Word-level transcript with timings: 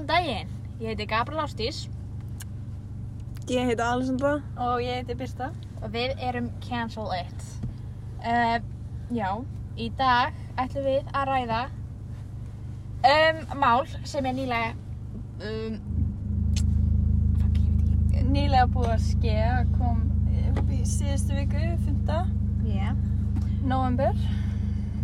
Góðan 0.00 0.16
daginn, 0.16 0.52
ég 0.80 0.86
heiti 0.94 1.04
Gabriel 1.04 1.42
Ástís 1.42 1.78
Ég 3.52 3.66
heiti 3.68 3.82
Alessandra. 3.84 4.38
Og 4.56 4.80
ég 4.80 4.94
heiti 4.94 5.12
Birta. 5.14 5.50
og 5.82 5.90
við 5.92 6.14
erum 6.24 6.46
Cancel 6.64 7.10
It. 7.12 7.42
Uh, 8.24 8.62
já, 9.12 9.44
í 9.76 9.90
dag 9.98 10.32
ætlum 10.56 10.86
við 10.86 11.10
að 11.12 11.28
ræða 11.28 11.58
um 13.10 13.42
mál 13.60 13.84
sem 14.08 14.24
er 14.24 14.38
nýlega, 14.38 14.72
um, 15.44 15.76
fuck, 17.42 17.60
ég 17.60 17.76
veit 17.76 18.16
ekki. 18.16 18.24
Nýlega 18.32 18.64
búið 18.72 18.90
að 18.94 19.06
skeja, 19.10 19.52
kom 19.76 20.00
upp 20.46 20.72
í 20.72 20.80
síðustu 20.94 21.36
viku, 21.42 21.66
5. 21.84 22.32
Yeah. 22.64 22.96
november. 23.60 24.16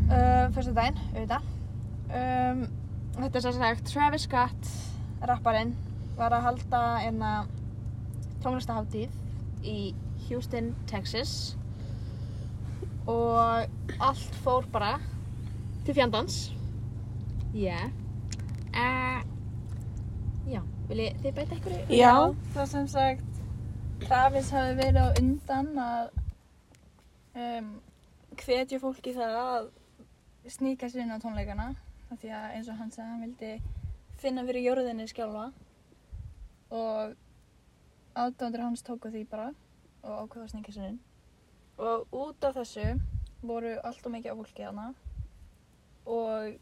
Uh, 0.09 0.49
fyrstu 0.57 0.73
daginn, 0.73 1.05
auðvitað. 1.13 1.55
Um, 2.09 2.67
þetta 3.17 3.41
er 3.41 3.57
sagt 3.61 3.89
Travis 3.93 4.25
Scott, 4.29 4.75
rapparinn, 5.31 5.75
var 6.17 6.33
að 6.37 6.43
halda 6.49 6.81
einna 7.05 7.31
tónlistahátíð 8.45 9.11
í 9.67 9.79
Houston, 10.29 10.73
Texas 10.91 11.57
og 13.07 13.67
allt 14.03 14.35
fór 14.43 14.67
bara 14.73 14.97
til 15.87 15.95
fjandans. 15.95 16.53
Yeah. 17.55 17.89
Uh, 18.77 19.23
já, 20.51 20.61
viljið 20.91 21.21
þið 21.23 21.35
bæta 21.39 21.57
ykkur? 21.61 21.77
í- 21.87 22.01
Já. 22.01 22.13
Það 22.55 22.67
sem 22.73 22.89
sagt, 22.89 23.43
Travis 24.03 24.51
hafi 24.53 24.75
verið 24.81 24.99
á 25.01 25.07
undan 25.21 25.71
að 25.79 26.11
um, 27.37 27.71
hvetja 28.37 28.81
fólki 28.83 29.15
það 29.17 29.39
að 29.45 29.71
sníka 30.53 30.91
sér 30.91 31.07
inn 31.07 31.15
á 31.15 31.23
tónleikana. 31.23 31.71
Af 32.11 32.21
því 32.23 32.29
að 32.37 32.51
eins 32.59 32.69
og 32.69 32.77
hann 32.79 32.91
sagði, 32.95 33.09
hann 33.11 33.25
vildi 33.25 33.55
finna 34.27 34.43
fyrir 34.47 34.65
jörðinni 34.67 35.07
skjálfa. 35.11 35.51
Og 36.75 37.15
aðdándur 38.19 38.65
hans 38.65 38.83
tóku 38.83 39.13
því 39.13 39.27
bara 39.31 39.51
og 40.03 40.25
ákveða 40.25 40.47
að 40.47 40.53
sníka 40.55 40.75
sér 40.75 40.89
inn. 40.91 41.01
Og 41.79 42.07
út 42.17 42.47
af 42.47 42.57
þessu 42.57 42.97
voru 43.47 43.77
allt 43.85 44.07
og 44.07 44.15
mikið 44.15 44.33
af 44.33 44.41
fólki 44.41 44.67
hana 44.67 44.87
og 46.07 46.57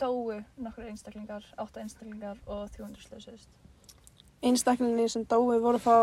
dóu 0.00 0.40
nokkur 0.58 0.88
einstaklingar, 0.88 1.46
átta 1.58 1.82
einstaklingar 1.82 2.40
og 2.46 2.66
300 2.74 3.06
slösust. 3.06 3.48
Einstaklinni 4.42 5.06
sem 5.08 5.26
dói 5.28 5.60
voru 5.62 5.78
frá 5.78 5.98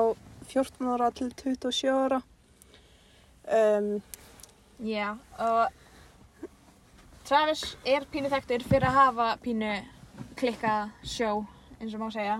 14 0.48 0.88
ára 0.94 1.12
til 1.12 1.34
27 1.36 1.92
ára. 1.92 2.22
Um, 3.52 4.00
Já, 4.82 5.18
og 5.38 5.81
Travis 7.32 7.78
er 7.88 8.04
pínu 8.12 8.28
þekktur 8.28 8.64
fyrir 8.68 8.90
að 8.90 8.96
hafa 8.98 9.26
pínu 9.40 9.68
klikkað 10.36 10.90
sjó, 11.08 11.30
eins 11.78 11.94
og 11.96 12.02
má 12.02 12.10
segja, 12.12 12.34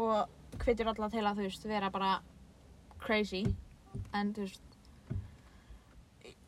og 0.00 0.30
hvetjur 0.62 0.88
alla 0.88 1.08
til 1.12 1.24
að, 1.28 1.42
þú 1.42 1.44
veist, 1.44 1.66
vera 1.68 1.90
bara 1.92 2.12
crazy, 3.02 3.42
en 4.16 4.30
þú 4.32 4.46
veist, 4.46 4.78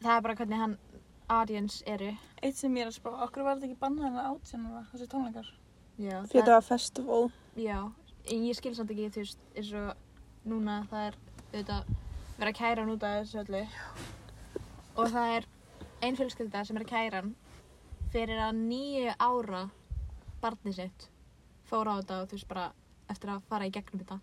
það 0.00 0.14
er 0.14 0.24
bara 0.24 0.36
hvernig 0.38 0.62
hann 0.62 0.78
audience 1.36 1.84
eru. 1.84 2.08
Eitt 2.40 2.56
sem 2.62 2.80
ég 2.80 2.86
er 2.86 2.94
að 2.94 2.96
spá, 2.96 3.10
okkur 3.26 3.44
var 3.44 3.60
þetta 3.60 3.68
ekki 3.68 3.82
bannað 3.84 4.08
en 4.08 4.24
átjánara, 4.30 4.82
þessi 4.94 5.10
tónleikar? 5.12 5.52
Já, 5.98 6.16
fyrir 6.16 6.32
þetta 6.32 6.56
var 6.56 6.66
festival. 6.70 7.28
já, 7.60 7.78
en 8.24 8.48
ég 8.48 8.60
skil 8.62 8.74
samt 8.80 8.96
ekki, 8.96 9.12
þú 9.18 9.26
veist, 9.26 9.46
eins 9.52 9.74
og 9.82 10.48
núna 10.48 10.78
það 10.88 11.10
er, 11.10 11.20
auðvitað, 11.50 11.94
vera 12.40 12.56
að 12.56 12.58
kæra 12.62 12.80
hann 12.80 12.96
út 12.96 13.06
af 13.10 13.20
þessu 13.20 13.44
öllu. 13.44 13.62
Og 14.96 15.12
það 15.12 15.36
er 15.36 15.52
ein 16.00 16.16
fjölskylda 16.16 16.64
sem 16.64 16.80
er 16.80 16.88
að 16.88 16.94
kæra 16.96 17.20
hann 17.20 17.34
fyrir 18.12 18.42
að 18.44 18.60
nýju 18.60 19.14
ára 19.18 19.62
barnið 20.42 20.78
sitt 20.78 21.08
fór 21.68 21.88
á 21.88 21.94
þetta 22.00 22.20
og 22.20 22.28
þú 22.28 22.36
veist 22.36 22.50
bara 22.50 22.66
eftir 23.12 23.32
að 23.32 23.48
fara 23.48 23.68
í 23.68 23.72
gegnum 23.72 24.02
þetta. 24.02 24.18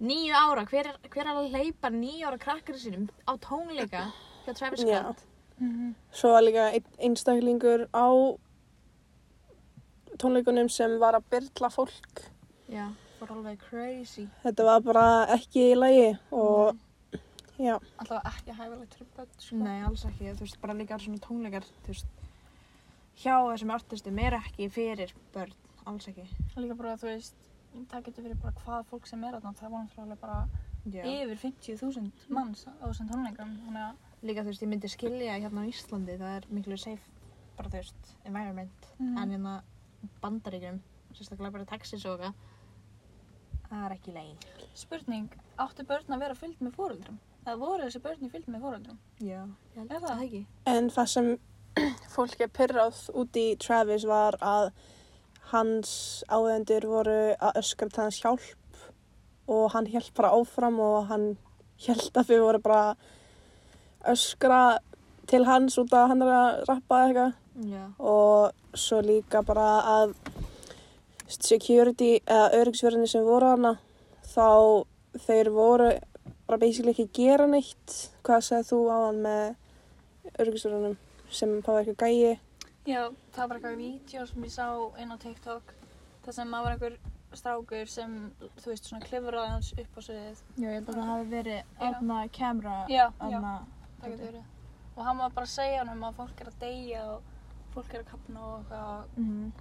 Nýju 0.00 0.36
ára, 0.36 0.64
hver 0.68 0.90
er, 0.92 0.98
hver 1.12 1.26
er 1.26 1.34
að 1.36 1.50
leipa 1.54 1.90
nýju 1.92 2.28
ára 2.28 2.40
krakkar 2.40 2.78
sínum 2.80 3.08
á 3.28 3.32
tónleika 3.40 4.06
hjá 4.46 4.54
Travis. 4.54 4.84
Scott? 4.84 5.26
Mm 5.60 5.94
Svo 6.16 6.32
var 6.32 6.44
líka 6.44 6.70
einn 6.72 6.86
einstaklingur 7.04 7.86
á 7.92 8.08
tónleikunum 10.20 10.70
sem 10.72 10.98
var 11.00 11.16
að 11.16 11.28
byrla 11.32 11.70
fólk. 11.72 12.22
Já, 12.70 12.86
fór 13.18 13.34
alveg 13.36 13.60
crazy. 13.68 14.26
Þetta 14.44 14.66
var 14.68 14.80
bara 14.84 15.04
ekki 15.36 15.70
í 15.72 15.76
lagi 15.76 16.08
og 16.32 16.76
já, 17.60 17.76
Alltaf 18.00 18.24
ekki 18.32 18.56
hæfilegt 18.56 18.96
fyrir 18.96 19.12
börn, 19.16 19.30
sko. 19.36 19.60
Nei, 19.60 19.78
alls 19.84 20.04
ekki, 20.08 20.32
þú 20.32 20.46
veist, 20.46 20.60
bara 20.62 20.76
líka 20.76 20.98
svona 21.00 21.20
tónleikar, 21.24 21.68
þú 21.84 21.94
veist, 21.94 22.19
hjá 23.20 23.36
þessum 23.50 23.72
artistum 23.74 24.18
er 24.22 24.36
ekki 24.38 24.68
fyrir 24.72 25.12
börn, 25.34 25.52
alls 25.86 26.08
ekki. 26.10 26.24
Líka 26.56 26.76
bara, 26.78 26.96
þú 27.00 27.10
veist, 27.10 27.34
það 27.90 28.04
getur 28.08 28.24
verið 28.28 28.42
bara 28.42 28.54
hvað 28.64 28.84
fólk 28.90 29.06
sem 29.10 29.24
er 29.24 29.36
þarna, 29.38 29.54
það 29.60 29.70
var 29.74 29.84
náttúrulega 29.86 30.20
bara 30.20 30.48
Já. 30.90 31.02
yfir 31.04 31.36
50.000 31.44 32.10
manns 32.32 32.64
á 32.66 32.84
þessum 32.88 33.10
tónleikum, 33.12 33.56
þannig 33.66 33.84
að 33.88 34.06
Líka, 34.22 34.42
þú 34.44 34.50
veist, 34.52 34.62
ég 34.62 34.68
myndi 34.68 34.88
skilja 34.92 35.36
hérna 35.40 35.62
á 35.64 35.70
Íslandi, 35.70 36.18
það 36.20 36.36
er 36.36 36.46
miklu 36.52 36.76
safe, 36.76 37.02
bara, 37.56 37.68
þú 37.72 37.78
veist, 37.80 38.10
environment, 38.28 38.88
Mhm. 38.98 39.18
en 39.18 39.30
hérna 39.30 39.62
bandaríkjum, 40.20 40.80
sérstaklega 41.14 41.52
bara 41.52 41.64
Texas 41.64 42.04
og 42.04 42.20
eitthvað, 42.20 42.34
það 43.70 43.84
er 43.86 43.94
ekki 43.96 44.12
leið. 44.14 44.46
spurning, 44.74 45.28
áttu 45.58 45.84
börn 45.86 46.06
að 46.14 46.18
vera 46.20 46.34
fylgd 46.34 46.60
með 46.60 46.72
fóreldrum? 46.76 47.18
Það 47.46 47.58
voru 47.58 47.84
þessi 47.86 48.00
börn 48.04 48.26
í 48.26 48.30
fylgd 48.30 48.48
með 48.52 48.60
fóreldrum? 48.60 48.98
Já. 49.20 49.40
Ég 49.74 49.76
held 49.76 49.92
Er 49.92 50.00
það 50.00 50.08
það? 50.10 50.22
ekki. 50.26 50.46
en 50.66 50.90
það 50.90 51.08
sem 51.08 51.38
fólk 52.14 52.40
er 52.40 52.50
pyrrað 52.52 53.04
út 53.16 53.36
í 53.38 53.46
Travis 53.60 54.06
var 54.08 54.36
að 54.40 54.70
hans 55.50 55.92
áhendur 56.30 56.86
voru 56.90 57.20
að 57.34 57.60
öskra 57.62 57.90
til 57.90 58.04
hans 58.04 58.20
hjálp 58.22 58.84
og 59.50 59.72
hann 59.74 59.88
hjælp 59.90 60.14
bara 60.14 60.34
áfram 60.36 60.78
og 60.82 61.08
hann 61.10 61.32
hjælt 61.80 62.16
að 62.16 62.30
þau 62.30 62.40
voru 62.44 62.62
bara 62.62 62.84
öskra 64.10 64.60
til 65.30 65.44
hans 65.46 65.78
út 65.80 65.92
að 65.94 66.08
hann 66.12 66.22
er 66.26 66.34
að 66.34 66.60
rappa 66.68 67.04
eitthvað. 67.06 67.36
Já. 67.60 67.82
og 67.98 68.52
svo 68.78 69.00
líka 69.04 69.42
bara 69.44 69.82
að 69.84 70.14
security 71.28 72.20
eða 72.24 72.46
öryggsverðinni 72.60 73.10
sem 73.10 73.26
voru 73.26 73.50
hana 73.50 73.74
þá 74.30 74.46
þeir 75.26 75.50
voru 75.52 75.90
bara 76.46 76.60
basically 76.62 76.94
ekki 76.94 77.10
gera 77.12 77.48
neitt 77.50 77.96
hvað 78.24 78.46
segir 78.46 78.68
þú 78.70 78.80
á 78.88 78.96
hann 79.08 79.20
með 79.26 80.40
öryggsverðinum 80.40 80.96
sem 81.30 81.56
það 81.62 81.74
var 81.74 81.84
eitthvað 81.84 82.08
gæi 82.08 82.38
Já, 82.86 83.02
það 83.34 83.48
var 83.48 83.56
eitthvað 83.56 83.76
vídeo 83.76 84.26
sem 84.26 84.44
ég 84.44 84.52
sá 84.54 84.66
inn 85.02 85.12
á 85.12 85.16
TikTok 85.20 85.74
það 86.24 86.32
sem 86.38 86.54
það 86.54 86.64
var 86.64 86.72
einhver 86.76 86.98
strákur 87.38 87.86
sem, 87.86 88.14
þú 88.58 88.70
veist, 88.72 88.84
svona 88.88 89.04
klifraði 89.06 89.50
hans 89.52 89.68
upp 89.78 89.98
á 89.98 90.00
sviðið. 90.02 90.40
Já, 90.58 90.64
ég 90.66 90.72
held 90.74 90.88
að 90.90 90.96
það 90.98 91.10
hafi 91.10 91.28
verið 91.30 91.58
Já. 91.60 91.88
aðna 91.88 92.16
kamera, 92.34 92.72
Já, 92.90 92.96
já, 92.96 93.04
aðna, 93.20 93.52
það 94.00 94.10
getur 94.10 94.26
verið. 94.26 94.44
Og 94.96 95.04
hann 95.06 95.20
var 95.22 95.30
bara 95.36 95.46
að 95.46 95.52
segja 95.52 95.78
hann 95.84 95.92
um 95.94 96.02
að 96.08 96.16
fólk 96.18 96.40
er 96.42 96.50
að 96.50 96.56
deyja 96.64 97.02
og 97.12 97.28
fólk 97.76 97.94
er 97.94 98.02
að 98.02 98.08
kapna 98.10 98.40
og 98.48 98.56
eitthvað 98.58 99.20
mhm, 99.22 99.52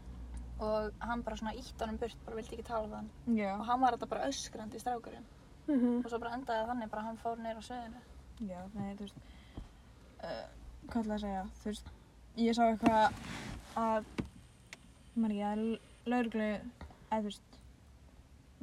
og 0.59 1.05
hann 1.11 1.21
bara 1.23 1.37
svona 1.39 1.53
ítt 1.55 1.79
hann 1.83 1.93
um 1.93 1.99
burt, 2.01 2.17
bara 2.25 2.35
vildi 2.39 2.55
ekki 2.57 2.67
tala 2.67 2.87
við 2.87 2.95
hann. 2.97 3.11
já, 3.37 3.51
Og 3.59 3.65
hann 3.69 3.81
var 3.81 3.95
þetta 3.97 4.09
bara 4.15 4.27
öskrandi 4.31 4.79
strákurinn 4.81 5.27
mm 5.67 5.75
-hmm. 5.79 6.03
og 6.03 6.09
svo 6.09 6.19
bara 6.19 6.33
endaði 6.35 6.59
það 6.63 6.67
þannig 6.73 6.89
bara 6.89 7.01
hann 7.03 7.17
fór 7.17 7.37
neyra 7.37 7.61
á 7.61 7.67
sviðinu. 7.69 8.01
já, 8.41 8.59
nei, 8.73 8.95
þú 8.95 8.99
veist, 8.99 9.15
uh, 10.23 10.47
hvað 10.87 11.01
ætla 11.03 11.17
að 11.17 11.23
segja, 11.23 11.43
þú 11.59 11.69
veist, 11.69 11.91
ég 12.39 12.57
sá 12.57 12.63
eitthvað 12.65 13.21
að, 13.79 14.09
maður 15.15 15.35
ekki, 15.35 15.45
að 15.49 16.11
lauruglu, 16.13 16.49
eða 17.09 17.19
þú 17.19 17.29
veist, 17.29 17.59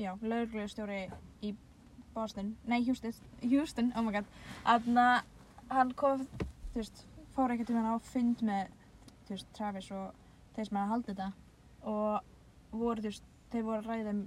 já, 0.01 0.11
lauruglustjóri 0.23 1.01
í 1.47 1.53
Boston, 2.15 2.55
nei, 2.65 2.81
Houston, 2.87 3.17
Houston, 3.45 3.93
oh 3.97 4.05
my 4.07 4.15
god, 4.17 4.31
að 4.65 4.91
hann 5.71 5.93
kom, 5.99 6.27
þú 6.73 6.81
veist, 6.81 7.05
fór 7.37 7.55
ekkert 7.55 7.73
um 7.75 7.81
hann 7.81 7.99
á 7.99 8.09
fund 8.13 8.45
með, 8.47 8.73
þú 9.27 9.37
veist, 9.37 9.53
Travis 9.57 9.91
og 9.95 10.25
þeir 10.57 10.71
sem 10.71 10.81
að 10.81 10.93
halda 10.95 11.13
þetta 11.13 11.29
og 11.93 12.77
voru, 12.77 13.03
þú 13.03 13.11
veist, 13.11 13.27
þeir 13.53 13.67
voru 13.67 13.87
ræða 13.87 14.15
um 14.15 14.23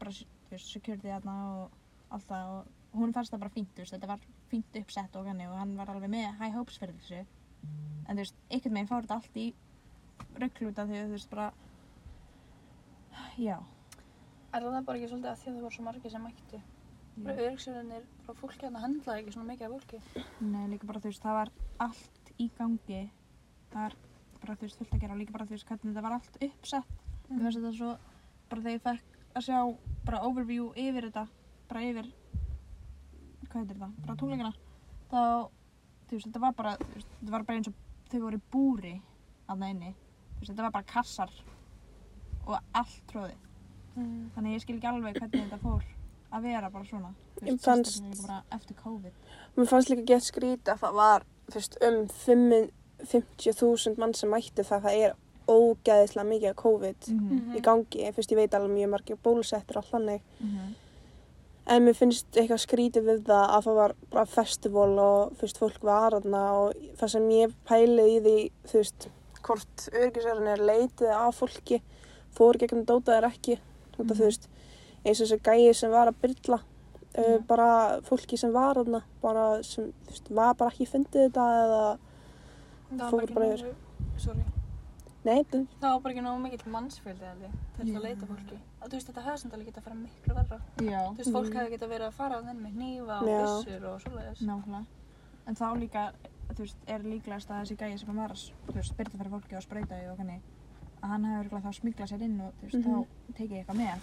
bara, 0.00 0.14
þú 0.14 0.56
veist, 0.56 0.70
security 0.70 1.10
þarna 1.10 1.34
og 1.50 2.14
allt 2.14 2.28
það 2.30 2.54
og 2.54 2.98
hún 2.98 3.14
fannst 3.14 3.34
það 3.34 3.44
bara 3.44 3.54
fínt, 3.54 3.72
þú 3.74 3.84
veist, 3.84 3.94
þetta 3.96 4.10
var 4.14 4.26
fínt 4.50 4.76
uppsett 4.80 5.16
og 5.16 5.26
hann 5.28 5.40
og 5.48 5.56
hann 5.58 5.76
var 5.78 5.90
alveg 5.94 6.10
með 6.12 6.28
high 6.40 6.54
hopes 6.56 6.78
fyrir 6.78 6.94
þessu 7.00 7.20
en 7.24 8.16
þú 8.16 8.20
veist, 8.22 8.36
einhvern 8.50 8.74
veginn 8.76 8.90
fór 8.90 9.02
þetta 9.06 9.18
allt 9.20 9.36
í 9.40 9.46
rugglúta 10.42 10.86
því 10.88 10.98
að 11.00 11.06
þú 11.08 11.16
veist 11.16 11.30
bara 11.30 11.46
já, 13.38 13.58
Er 14.54 14.62
það 14.62 14.84
bara 14.86 14.98
ekki 15.00 15.08
svolítið 15.10 15.30
að 15.32 15.38
því 15.40 15.48
að 15.50 15.54
það 15.54 15.62
voru 15.64 15.74
svo 15.74 15.84
margir 15.88 16.12
sem 16.14 16.22
mættu? 16.22 16.58
Bara 17.24 17.34
öryggsverðinir, 17.44 18.04
bara 18.26 18.38
fólki 18.38 18.62
hérna 18.66 18.82
hendlaði 18.84 19.22
ekki 19.22 19.32
svona 19.34 19.48
mikið 19.48 19.66
af 19.66 19.72
fólki. 19.74 20.24
Nei, 20.46 20.64
líka 20.70 20.86
bara 20.86 21.00
þú 21.02 21.10
veist, 21.10 21.22
það 21.24 21.38
var 21.38 21.50
allt 21.86 22.30
í 22.38 22.46
gangi 22.58 23.00
það 23.72 23.80
var 23.80 23.96
bara 24.44 24.54
þú 24.60 24.66
veist 24.68 24.78
fullt 24.78 24.94
að 24.94 25.02
gera 25.04 25.14
og 25.16 25.20
líka 25.22 25.34
bara 25.34 25.46
þú 25.48 25.56
veist 25.56 25.66
hvernig 25.70 25.90
þetta 25.94 26.06
var 26.06 26.16
allt 26.18 26.38
uppsett 26.48 27.00
Mm. 27.24 27.38
mér 27.40 27.44
finnst 27.46 27.56
þetta 27.56 27.76
svo, 27.78 27.90
bara 28.50 28.60
þegar 28.60 28.74
ég 28.74 28.82
fekk 28.84 29.14
að 29.38 29.44
sjá 29.46 29.58
bara 30.04 30.18
overview 30.28 30.66
yfir 30.76 31.06
þetta 31.08 31.22
bara 31.70 31.84
yfir 31.88 32.10
hvað 33.54 33.62
heitir 33.62 33.78
þetta, 33.78 33.90
bara 34.06 34.16
tónleikana 34.20 34.52
þá, 35.10 35.20
þú 36.08 36.18
veist, 36.18 36.26
þetta 36.28 36.40
var 36.42 36.52
bara 36.58 36.74
þú 36.82 36.92
veist, 36.98 37.08
þetta 37.20 37.32
var 37.36 37.44
bara 37.48 37.58
eins 37.60 37.68
og 37.70 37.74
þau 38.10 38.20
voru 38.26 38.40
búri 38.52 38.94
aðna 39.48 39.70
inni, 39.72 39.94
þú 39.94 40.40
veist, 40.42 40.50
þetta 40.52 40.66
var 40.66 40.74
bara 40.74 40.90
kassar 40.92 41.30
og 42.46 42.58
allt 42.76 43.00
tróðið. 43.08 43.40
Mm. 43.96 44.30
Þannig 44.34 44.52
ég 44.58 44.60
skil 44.64 44.74
ekki 44.76 44.88
alveg 44.90 45.14
hvernig 45.16 45.44
þetta 45.46 45.58
fór 45.62 45.84
að 46.34 46.42
vera 46.48 46.68
bara 46.74 46.84
svona. 46.84 47.12
Þú 47.38 47.44
veist, 47.46 47.64
fannst- 47.64 47.92
sérstaklega 47.94 48.14
líka 48.14 48.26
bara 48.26 48.58
eftir 48.58 48.76
COVID. 48.82 49.12
Mér 49.56 49.68
fannst 49.70 49.88
líka 49.92 50.04
gett 50.10 50.26
skrítið 50.26 50.72
að 50.74 50.80
það 50.82 50.94
var 50.98 51.24
fyrst, 51.54 51.78
um 51.86 52.08
5 52.08 52.70
50.000 53.04 53.98
mann 53.98 54.14
sem 54.14 54.30
mætti 54.30 54.62
það 54.64 54.82
það 54.86 54.98
er 55.04 55.14
ógæðislega 55.48 56.26
mikið 56.28 56.50
af 56.50 56.56
COVID 56.56 57.08
Mhm. 57.12 57.54
í 57.56 57.60
gangi. 57.60 58.12
Fyrst 58.14 58.30
ég 58.32 58.36
veit 58.36 58.54
alveg 58.54 58.70
mjög 58.76 58.90
margir 58.90 59.16
bólusettir 59.22 59.76
og 59.76 59.84
þannig. 59.84 60.20
Mhm. 60.40 60.74
En 61.66 61.80
mér 61.86 61.94
finnst 61.96 62.26
eitthvað 62.36 62.60
skrítið 62.60 63.06
við 63.08 63.20
það 63.24 63.44
að 63.56 63.62
það 63.64 63.76
var 63.78 63.92
bara 64.12 64.24
festival 64.28 64.90
og 65.00 65.36
fyrst 65.40 65.60
fólk 65.62 65.84
var 65.86 66.12
aðna 66.18 66.42
og 66.58 66.74
það 67.00 67.12
sem 67.14 67.28
ég 67.32 67.54
pælið 67.70 68.10
í 68.10 68.18
því, 68.26 68.34
þú 68.68 68.80
veist, 68.82 69.06
hvort 69.46 69.86
örgisverðin 69.92 70.50
er 70.52 70.64
leitið 70.68 71.12
af 71.16 71.38
fólki, 71.40 71.78
fór 72.36 72.58
gegnum 72.60 72.84
dótaðir 72.88 73.28
ekki, 73.30 73.56
út 73.96 74.04
af 74.04 74.04
Mhm. 74.04 74.18
þú 74.20 74.24
veist, 74.28 74.48
eins 75.06 75.20
og 75.20 75.26
þessi 75.26 75.40
gæi 75.48 75.74
sem 75.74 75.90
var 75.90 76.08
að 76.12 76.20
byrla, 76.20 76.60
uh, 77.16 77.22
Já. 77.24 77.38
bara 77.46 78.00
fólki 78.02 78.38
sem 78.38 78.52
var 78.52 78.76
aðna, 78.76 79.02
bara 79.22 79.62
sem, 79.62 79.92
þú 80.04 80.10
veist, 80.12 80.28
var 80.30 80.54
bara 80.54 80.70
ekki 80.70 80.86
fundið 80.92 81.30
þetta 81.32 81.46
eða, 81.64 81.98
Fór 83.10 83.26
bara 83.34 83.46
ekki 83.54 83.64
nógu, 83.64 83.74
sorry, 84.18 84.44
nei, 85.24 85.42
það 85.44 85.66
var 85.80 86.00
bara 86.04 86.12
ekki 86.14 86.22
nógu 86.24 86.40
mikill 86.44 86.72
mannsfjöldi 86.74 87.30
til 87.30 87.50
þess 87.76 87.88
að 87.88 87.94
Já. 87.94 88.02
leita 88.04 88.26
fólki. 88.28 88.58
Að, 88.82 88.90
veist, 88.92 89.08
þetta 89.08 89.22
hefði 89.24 89.38
samt 89.42 89.54
alveg 89.54 89.66
getað 89.70 89.80
að 89.80 89.84
fara 89.88 89.96
miklu 89.96 90.34
verra. 90.34 90.58
Já, 90.84 91.00
Þú 91.08 91.16
veist, 91.16 91.32
fólk 91.32 91.48
Mhm. 91.48 91.56
hefði 91.58 91.72
getað 91.78 91.92
verið 91.94 92.06
að 92.08 92.12
fara 92.12 92.34
að 92.38 92.44
þenni 92.48 92.62
með 92.64 92.74
hnífa 92.74 93.16
og 93.20 93.28
Já. 93.28 93.38
byssur 93.44 93.84
og 93.88 94.00
svoleiðis. 94.00 94.42
nákvæmlega. 94.42 94.86
En 95.46 95.54
þá 95.54 95.66
líka, 95.80 96.12
þú 96.54 96.58
veist, 96.64 96.76
er 96.86 96.98
líklegast 97.00 97.48
að 97.50 97.60
þessi 97.62 97.76
gæi 97.76 97.98
sem 97.98 98.08
að 98.08 98.14
var 98.16 98.30
að, 98.30 98.96
byrja 98.96 99.18
fyrir 99.18 99.30
fólki 99.34 99.56
og 99.56 99.62
sprauta 99.62 99.94
því 99.94 100.10
og 100.12 100.16
kanni, 100.18 100.40
að 101.02 101.08
hann 101.08 101.24
hefur 101.24 101.44
örugglega 101.44 101.62
þá 101.64 101.72
smiklað 101.80 102.08
sér 102.12 102.22
inn 102.22 102.40
og, 102.40 102.52
þú 102.60 102.62
veist, 102.64 102.74
Mhm. 102.74 102.94
þá 102.94 103.06
tekið 103.34 103.50
ég 103.50 103.66
eitthvað 103.66 103.76
með. 103.76 103.98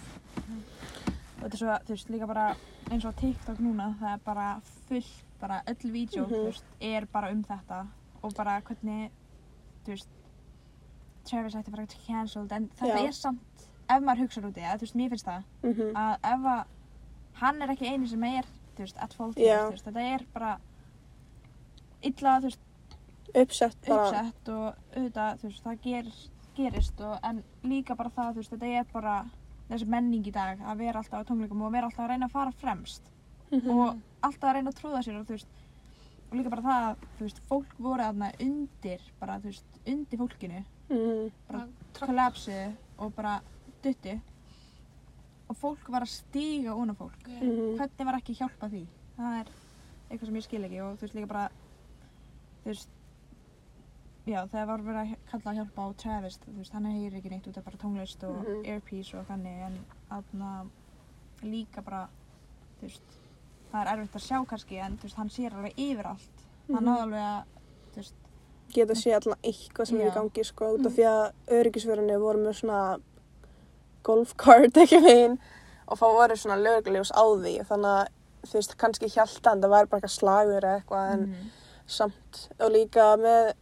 Og 1.42 1.50
þetta 1.50 1.54
er 1.54 1.58
svo, 1.58 1.78
þú 1.84 1.88
veist, 1.88 2.10
líka 2.10 2.26
bara 2.26 2.56
eins 2.90 3.04
og 3.04 3.16
TikTok 3.16 3.58
núna, 3.58 3.96
það 4.00 4.14
er 4.14 4.18
bara 4.24 4.60
fullt, 4.88 5.24
bara 5.40 5.62
öll 5.66 5.90
vídeo, 5.90 6.24
Mhm. 6.26 6.30
þú 6.30 6.44
veist, 6.46 6.62
er 6.80 7.06
bara 7.06 7.30
um 7.30 7.42
þetta 7.44 7.86
og 8.22 8.34
bara 8.34 8.60
hvernig, 8.60 9.10
þú 9.84 9.88
veist, 9.88 10.06
Travis 11.28 11.54
ætti 11.58 11.74
bara 11.74 11.86
cancelled, 12.06 12.52
en 12.52 12.70
þetta 12.78 12.98
Já. 12.98 13.06
er 13.08 13.16
samt, 13.16 13.68
ef 13.88 14.02
maður 14.02 14.24
hugsaður 14.24 14.48
út 14.50 14.58
í 14.58 14.64
það, 14.64 14.80
þú 14.80 14.86
veist, 14.86 14.98
mér 15.00 15.12
finnst 15.12 15.28
það, 15.28 15.46
mhm, 15.62 15.92
að 16.02 16.28
ef 16.32 16.50
að 16.52 16.62
hann 17.42 17.62
er 17.62 17.72
ekki 17.74 17.92
eini 17.92 18.10
sem 18.10 18.24
er 18.28 18.48
þú 18.76 18.84
veist, 18.84 19.00
at 19.04 19.16
fault 19.16 19.40
Já. 19.40 19.56
þú 19.66 19.74
veist, 19.74 19.88
þetta 19.88 20.04
er 20.14 20.26
bara 20.34 20.52
illa, 22.02 22.36
þú 22.42 22.50
veist, 22.50 22.68
uppsett 23.42 23.88
bara, 23.88 24.08
uppsett 24.08 24.52
og 24.52 24.66
auðvitað, 24.96 25.40
þú 25.40 25.50
veist, 25.50 25.64
það 25.66 25.86
ger, 25.86 26.10
gerist 26.56 27.00
og, 27.00 27.14
en 27.28 27.42
líka 27.68 27.96
bara 27.98 28.12
það, 28.12 28.32
þú 28.34 28.42
veist, 28.42 28.54
þetta 28.56 28.72
er 28.80 28.92
bara 28.92 29.16
þessi 29.70 29.88
menning 29.88 30.28
í 30.28 30.34
dag 30.34 30.60
að 30.68 30.84
vera 30.84 31.00
alltaf 31.00 31.24
á 31.24 31.28
tónleikum 31.28 31.64
og 31.64 31.72
vera 31.72 31.88
alltaf 31.88 32.04
að 32.04 32.12
reyna 32.12 32.28
að 32.28 32.36
fara 32.36 32.54
fremst 32.60 33.10
mhm, 33.52 33.70
og 33.72 33.86
alltaf 34.26 34.48
að 34.50 34.56
reyna 34.58 34.72
að 34.72 34.80
trúða 34.80 35.04
sér 35.06 35.20
og 35.20 35.28
þú 35.28 35.38
veist, 35.38 35.60
og 36.28 36.36
líka 36.38 36.52
bara 36.52 36.66
það 36.66 36.88
að, 36.90 37.08
þú 37.16 37.26
veist, 37.28 37.42
fólk 37.48 37.74
voru 37.78 38.06
aðna 38.06 38.32
undir, 38.40 39.08
bara, 39.20 39.38
þú 39.40 39.52
veist, 39.52 39.80
undir 39.86 40.22
fólkinu 40.22 40.64
mhm, 40.92 41.32
bara 41.48 41.64
Trump. 41.92 42.06
kollapsiðu 42.12 42.72
og 42.98 43.14
bara 43.16 43.34
dutti 43.82 44.14
og 45.48 45.56
fólk 45.58 45.88
var 45.92 46.06
að 46.06 46.12
stíga 46.14 46.74
úna 46.78 46.94
fólk 46.96 47.26
mhm, 47.28 47.74
hvernig 47.80 48.06
var 48.08 48.18
ekki 48.20 48.36
hjálpa 48.38 48.68
því 48.72 48.84
það 49.16 49.38
er 49.40 49.52
eitthvað 50.10 50.26
sem 50.30 50.36
ég 50.40 50.46
skil 50.48 50.64
ekki 50.68 50.80
og 50.84 50.96
þú 50.98 51.06
veist 51.06 51.14
líka 51.18 51.30
bara 51.32 51.46
þú 52.62 52.70
veist 52.72 52.98
já 54.26 54.38
þegar 54.46 54.66
var 54.70 54.82
verið 54.86 55.00
að 55.02 55.14
kalla 55.32 55.50
að 55.50 55.56
hjálpa 55.58 55.82
á 55.82 55.88
Travis 55.98 56.36
þú 56.44 56.52
veist 56.60 56.72
hann 56.76 56.86
heyrir 56.86 57.16
ekki 57.18 57.32
neitt 57.32 57.48
út 57.50 57.58
af 57.58 57.64
bara 57.66 57.80
tónlist 57.82 58.22
og 58.28 58.36
Mhm. 58.44 58.64
earpiece 58.70 59.16
og 59.18 59.26
þannig 59.26 59.64
en 59.66 59.78
aðna 60.10 60.52
líka 61.42 61.82
bara 61.82 62.04
þú 62.78 62.86
veist 62.86 63.18
það 63.72 63.80
er 63.82 63.92
erfitt 63.96 64.14
að 64.20 64.26
sjá 64.28 64.38
kannski 64.46 64.78
en 64.78 64.96
þú 64.98 65.02
veist 65.08 65.16
hann 65.18 65.30
sér 65.30 65.54
alveg 65.56 65.74
yfir 65.76 66.06
allt 66.06 66.44
hann 66.68 66.76
mhm. 66.76 66.86
náði 66.86 67.02
alveg 67.02 67.24
að 67.26 67.44
þú 67.92 67.96
veist 67.96 68.14
geta 68.74 68.96
sé 68.98 69.14
allan 69.16 69.38
eitthvað 69.42 69.88
sem 69.88 70.00
er 70.00 70.06
í 70.06 70.10
Já. 70.10 70.14
gangi 70.18 70.44
sko, 70.46 70.74
út 70.76 70.86
af 70.88 70.96
því 70.96 71.08
að 71.08 71.56
öryggisverðinni 71.58 72.20
voru 72.22 72.44
með 72.44 72.58
svona 72.60 72.82
golfkart 74.06 74.78
ekki 74.84 75.00
megin 75.04 75.38
og 75.86 76.00
þá 76.00 76.06
voru 76.18 76.38
svona 76.38 76.60
lögljós 76.60 77.12
á 77.14 77.24
því 77.24 77.56
þannig 77.68 77.96
að 77.96 78.04
þú 78.42 78.58
veist, 78.58 78.76
kannski 78.80 79.10
hjálta 79.12 79.52
en 79.52 79.62
það 79.62 79.74
væri 79.74 79.90
bara 79.90 80.00
eitthvað 80.00 80.16
slagur 80.16 80.64
eða 80.64 80.78
eitthvað 80.80 81.10
en 81.14 81.26
mhm. 81.26 81.50
samt 81.98 82.40
og 82.58 82.72
líka 82.74 83.12
með 83.20 83.52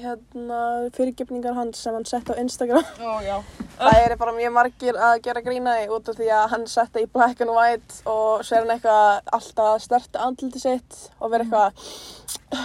hérna 0.00 0.60
fyrirgefningar 0.94 1.54
hans 1.56 1.82
sem 1.82 1.94
hann 1.94 2.06
sett 2.08 2.30
á 2.30 2.34
Instagram. 2.40 2.84
Ó, 3.00 3.40
það 3.78 4.00
eru 4.00 4.18
bara 4.20 4.34
mjög 4.36 4.54
margir 4.54 4.98
að 4.98 5.20
gera 5.26 5.42
grína 5.44 5.76
því 5.78 5.86
út 5.96 6.10
af 6.12 6.18
því 6.18 6.30
að 6.38 6.46
hann 6.54 6.66
setta 6.70 7.02
í 7.02 7.08
black 7.14 7.42
and 7.44 7.54
white 7.54 8.02
og 8.10 8.44
er 8.44 8.62
hann 8.62 8.74
eitthvað 8.76 9.32
alltaf 9.38 9.82
stert 9.84 10.20
andliti 10.20 10.62
sitt 10.62 11.00
og 11.18 11.34
verið 11.34 11.54
eitthvað 11.54 12.24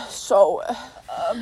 so 0.09 0.61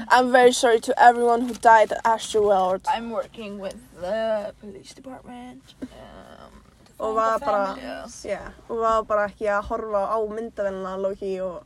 I'm 0.10 0.32
very 0.32 0.52
sorry 0.52 0.80
to 0.80 0.94
everyone 0.98 1.42
who 1.42 1.54
died 1.54 1.92
at 1.92 2.04
Astroworld 2.06 2.82
I'm 2.88 3.12
working 3.12 3.60
with 3.60 3.78
the 4.02 4.54
police 4.62 4.94
department 4.94 5.76
um, 5.82 6.62
og 7.00 7.16
var 7.16 7.40
bara 7.40 7.78
yeah, 8.26 8.52
og 8.70 8.78
var 8.82 9.02
bara 9.04 9.28
ekki 9.30 9.50
að 9.52 9.68
horfa 9.72 10.04
á 10.08 10.18
myndavélina 10.32 10.96
Loki 10.98 11.36
og 11.42 11.64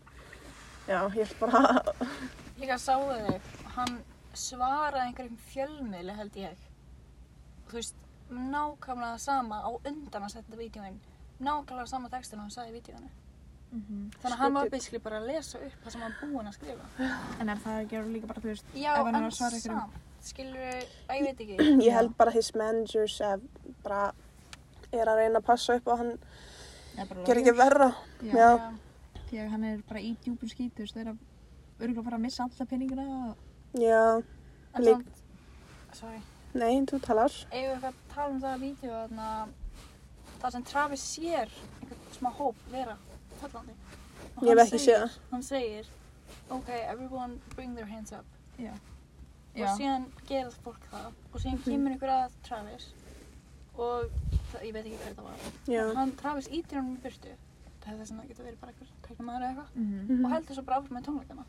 já, 0.88 1.06
ég 1.16 1.22
held 1.22 1.36
bara 1.40 1.82
Líka 2.62 2.78
sáu 2.78 3.08
þig, 3.10 3.54
hann 3.76 4.02
svaraði 4.38 5.08
einhverjum 5.08 5.40
fjölmiðli 5.52 6.18
held 6.18 6.38
ég. 6.40 6.68
Þú 7.70 7.80
veist, 7.80 8.06
nákvæmlega 8.32 9.18
sama 9.20 9.62
á 9.64 9.70
undan 9.70 10.28
að 10.28 10.36
setja 10.36 10.60
vídjóin. 10.60 11.00
Nákvæmlega 11.42 11.90
sama 11.90 12.12
textin 12.12 12.40
og 12.40 12.48
hann 12.48 12.56
sagði 12.56 12.74
í 12.74 12.78
vídjóinu. 12.80 13.12
Þannig 13.72 14.34
að 14.34 14.40
hann 14.42 14.56
var 14.58 14.70
basically 14.72 15.00
bara 15.00 15.22
að 15.22 15.30
lesa 15.32 15.60
upp 15.64 15.84
það 15.84 15.94
sem 15.94 16.02
hann 16.04 16.16
var 16.18 16.32
búinn 16.32 16.50
að 16.50 16.56
skrifa. 16.58 17.10
En 17.40 17.52
er 17.54 17.62
það 17.64 17.78
ekki 17.86 18.02
líka 18.12 18.28
bara, 18.28 18.42
þú 18.44 18.50
veist, 18.50 18.74
Já, 18.76 18.90
ef 18.92 19.06
hann 19.06 19.16
er 19.16 19.22
en 19.22 19.28
að 19.30 19.36
svara 19.38 19.60
einhverjum 19.60 19.78
samt, 19.80 20.10
skilur 20.28 20.66
að 20.66 21.14
ég 21.16 21.28
veit 21.28 21.44
ekki. 21.46 21.56
ég 21.86 21.88
Já. 21.88 21.94
held 21.96 22.18
bara 22.20 22.34
his 22.36 22.50
managers 22.60 23.16
eh, 23.24 23.38
bara 23.86 24.02
er 24.92 25.08
að 25.08 25.22
reyna 25.22 25.40
að 25.40 25.48
passa 25.48 25.78
upp 25.80 25.88
og 25.88 26.02
hann 26.02 26.12
ger 27.28 27.40
ekki 27.40 27.54
verra 27.56 27.94
Já, 28.20 28.36
Já. 28.36 28.50
því 29.30 29.40
að 29.46 29.54
hann 29.56 29.64
er 29.70 29.80
bara 29.88 30.04
í 30.04 30.12
djúpun 30.26 30.52
skít, 30.52 30.76
þú 30.76 30.84
veist, 30.84 30.98
það 30.98 31.06
er 31.06 31.14
að 31.14 31.86
örgulega 31.86 32.06
fara 32.10 32.20
að 32.20 32.26
missa 32.28 32.50
alla 32.50 32.68
peninguna 32.74 33.08
og... 33.22 33.48
já, 33.74 34.24
En 34.74 34.84
Lík- 34.84 34.94
samt, 34.94 35.08
sorry, 35.94 36.22
nei, 36.54 36.82
þú 36.88 37.00
talar 37.04 37.32
eigum 37.52 37.70
við 37.70 37.76
eitthvað 37.76 37.88
að 37.92 38.14
tala 38.16 38.30
um 38.34 38.42
það 38.42 38.54
að 38.56 38.62
vídeo 38.62 38.92
þarna, 38.92 39.48
það 40.42 40.52
sem 40.52 40.64
Travis 40.64 41.02
sér 41.18 41.50
einhvern 41.82 42.14
smá 42.18 42.30
hóp 42.38 42.56
vera 42.72 42.98
fallandi. 43.42 43.74
Og 44.38 44.44
ég 44.48 44.58
hef 44.58 44.64
ekki 44.74 44.80
séð 44.86 45.02
það 45.04 45.18
Hann 45.32 45.44
segir, 45.44 45.86
ok, 46.50 46.70
everyone 46.70 47.40
bring 47.56 47.76
their 47.76 47.86
hands 47.88 48.12
up. 48.14 48.26
Já. 48.58 48.72
Og 48.72 49.68
síðan 49.78 50.06
gerir 50.28 50.52
fólk 50.64 50.80
það 50.92 51.12
og 51.34 51.40
síðan 51.42 51.60
Mhm. 51.60 51.64
kemur 51.66 51.96
ykkur 51.98 52.10
að 52.10 52.32
Travis 52.44 52.94
og 53.78 54.10
það, 54.54 54.62
ég 54.64 54.74
veit 54.74 54.86
ekki 54.86 54.98
hver 54.98 55.14
þetta 55.14 55.24
var. 55.24 55.38
já, 55.68 55.94
Hann, 55.96 56.12
Travis 56.16 56.48
ítir 56.48 56.76
hann 56.76 56.96
í 56.98 57.02
burtu. 57.02 57.36
Það 57.82 57.94
er 57.94 57.98
þess 58.00 58.12
að 58.12 58.20
það 58.22 58.28
getur 58.28 58.46
verið 58.46 58.60
bara 58.62 58.72
einhver 58.72 58.88
tæknumæður 59.04 59.42
eða 59.42 59.50
eitthvað. 59.52 59.76
Mhm. 59.76 60.08
Mhm. 60.08 60.26
Og 60.26 60.32
heldur 60.32 60.56
svo 60.56 60.64
bara 60.66 60.80
áfram 60.82 60.98
með 60.98 61.04
tónleikana. 61.06 61.46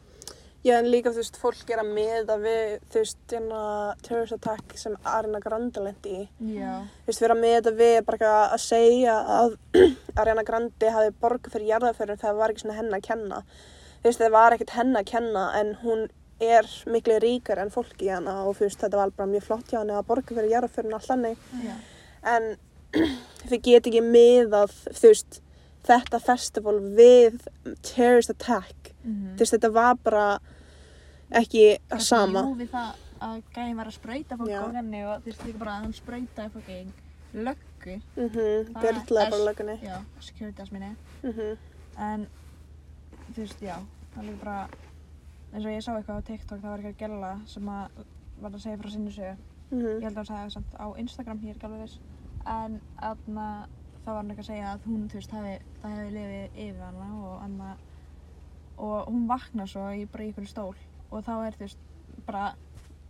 Já, 0.62 0.76
en 0.78 0.86
líka 0.92 1.10
þú 1.10 1.18
veist, 1.22 1.36
fólk 1.42 1.70
er 1.74 1.80
að 1.82 1.88
miða 1.96 2.36
við 2.38 2.74
þú 2.92 3.00
veist, 3.00 3.18
hérna 3.32 3.62
terrorist 4.06 4.36
attack 4.36 4.76
sem 4.78 4.94
Arina 5.04 5.40
Grande 5.42 5.82
lendi 5.82 6.12
í 6.22 6.54
Já. 6.56 6.84
þú 7.02 7.10
veist, 7.10 7.22
vera 7.24 7.34
með 7.38 7.54
þetta 7.58 7.72
við 7.80 7.98
bara 8.06 8.32
að 8.54 8.62
segja 8.62 9.16
að 9.40 9.56
Ariana 10.22 10.44
Grande 10.46 10.90
hafi 10.94 11.14
borgað 11.22 11.56
fyrir 11.56 11.70
jarðaförun 11.72 12.18
þegar 12.20 12.24
það 12.28 12.40
var 12.42 12.54
ekki 12.54 12.64
svona 12.66 12.78
henn 12.78 12.94
að 12.98 13.06
kenna 13.08 13.42
þú 13.46 14.08
veist, 14.10 14.22
það 14.22 14.34
var 14.38 14.56
ekkert 14.58 14.76
henn 14.78 14.96
að 15.02 15.08
kenna 15.12 15.46
en 15.60 15.74
hún 15.82 16.04
er 16.42 16.66
miklu 16.90 17.18
ríkar 17.22 17.60
en 17.62 17.70
fólki 17.70 18.08
í 18.08 18.12
hana 18.14 18.40
og 18.46 18.56
þú 18.58 18.66
veist, 18.68 18.80
þetta 18.82 18.98
var 19.02 19.12
bara 19.18 19.30
mjög 19.30 19.44
flott 19.46 19.68
hjá 19.70 19.78
henni 19.82 19.94
að 19.98 20.06
borga 20.08 20.34
fyrir 20.34 20.50
jarðaförun 20.56 20.96
allt 20.98 21.10
hannig 21.10 21.48
Já. 21.62 21.74
en 22.36 22.48
þið 23.50 23.58
get 23.66 23.86
ekki 23.90 24.02
miðað 24.04 24.74
þú 24.90 25.10
veist, 25.10 25.40
þetta 25.86 26.18
festival 26.22 26.78
við 26.98 27.42
terrorist 27.82 28.30
attack 28.36 28.78
Mhm. 29.02 29.32
þú 29.34 29.42
veist, 29.42 29.54
þetta 29.56 29.68
var 29.74 29.96
bara 30.06 30.24
ekki 31.40 31.64
að 31.90 32.04
sama. 32.06 32.44
Jú, 32.46 32.54
við 32.60 32.70
það 32.72 32.92
að 33.22 33.42
gæðin 33.54 33.76
var 33.78 33.90
að 33.90 33.96
sprauta 33.96 34.38
fólk 34.40 34.52
á 34.52 34.66
henni 34.76 35.02
og 35.06 35.22
þú 35.22 35.30
veist 35.30 35.44
líka 35.46 35.58
bara 35.58 35.74
að 35.76 35.82
hann 35.82 35.96
sprautaði 35.96 36.54
fólki 36.56 36.78
löggu, 37.32 37.94
mm 38.16 38.28
-hmm, 38.28 38.72
Það 38.72 38.84
er- 38.84 39.30
bara 39.30 39.44
lögunni 39.44 39.78
já, 39.82 39.96
securitas 40.20 40.72
minni. 40.72 40.96
Mm 41.22 41.56
en 41.98 42.26
þú 43.32 43.36
veist, 43.36 43.62
já, 43.62 43.76
það 44.14 44.22
er 44.22 44.28
líka 44.28 44.44
bara 44.44 44.68
eins 45.52 45.64
og 45.64 45.72
ég 45.72 45.82
sá 45.84 45.92
eitthvað 45.92 46.18
á 46.18 46.26
TikTok, 46.26 46.60
það 46.60 46.70
var 46.70 46.78
eitthvað 46.78 46.98
gæla 46.98 47.40
sem 47.46 47.68
að 47.68 47.88
var 48.40 48.50
að 48.50 48.60
segja 48.60 48.78
frá 48.78 48.90
sinni 48.90 49.10
sögu. 49.10 49.36
-hmm. 49.70 50.00
ég 50.00 50.02
held 50.02 50.16
að 50.16 50.16
hann 50.16 50.26
sagði 50.26 50.44
það 50.44 50.52
samt 50.52 50.74
á 50.78 50.86
Instagram, 50.98 51.40
er 51.42 51.54
ekki 51.54 51.66
alveg 51.66 51.80
viss. 51.80 52.00
En 52.46 52.80
aðna 52.96 53.46
þá 54.02 54.06
var 54.06 54.16
hann 54.16 54.30
eitthvað 54.30 54.44
að 54.44 54.50
segja 54.52 54.72
að 54.72 54.86
hún, 54.86 55.08
þú 55.08 55.14
veist, 55.14 55.30
hafi, 55.30 55.58
það 55.82 55.90
hefði 55.96 56.14
lifið 56.16 56.60
yfir 56.66 56.82
hana 56.82 57.08
og 57.24 57.42
anna 57.42 57.76
og 58.82 59.06
hún 59.06 59.28
vaknar 59.28 59.68
svo 59.68 59.84
í 59.94 60.06
bara 60.10 60.24
í 60.24 60.26
einhverju 60.26 60.48
stól 60.48 60.74
og 61.12 61.24
þá 61.26 61.32
er, 61.46 61.56
þú 61.58 61.66
veist, 61.66 61.78
bara 62.26 62.44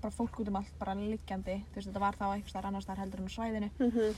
bara 0.02 0.10
fólk 0.16 0.40
út 0.42 0.48
um 0.50 0.56
allt, 0.58 0.72
bara 0.80 0.94
liggjandi, 0.98 1.60
þú 1.70 1.74
veist, 1.78 1.88
þetta 1.92 2.00
var 2.02 2.16
þá 2.18 2.24
einhvers 2.34 2.50
staðar 2.50 2.66
annars 2.72 2.84
staðar 2.88 3.02
heldur 3.04 3.20
en 3.22 3.28
á 3.30 3.36
svæðinu, 3.36 3.68
Mhm. 3.78 4.14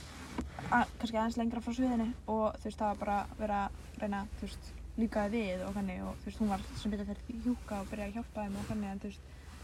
að, 0.73 0.85
kannski 0.97 1.17
aðeins 1.21 1.37
lengra 1.37 1.61
frá 1.61 1.73
sviðinu. 1.77 2.07
Og 2.27 2.55
þú 2.57 2.63
veist, 2.65 2.79
það 2.79 2.87
var 2.89 2.97
bara 3.03 3.27
verið 3.37 3.59
að 3.59 4.01
reyna, 4.01 4.21
þú 4.39 4.41
veist, 4.41 4.71
líkaði 4.97 5.29
við 5.35 5.67
og 5.67 5.73
þannig. 5.75 6.01
Og 6.07 6.15
þú 6.15 6.25
veist, 6.25 6.39
hún 6.41 6.49
var 6.49 6.61
sem 6.81 6.91
betur 6.91 7.05
fyrir 7.05 7.43
hjúka 7.45 7.79
og 7.81 7.87
byrjaði 7.91 8.09
að 8.09 8.15
hjálpa 8.17 8.41
þeim 8.47 8.57
og 8.57 8.65
þannig. 8.71 8.89
En 8.91 8.99
þú 8.99 9.03
veist, 9.11 9.19